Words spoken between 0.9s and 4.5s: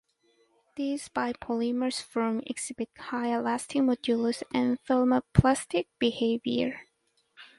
biopolymers form exhibit high elastic modulus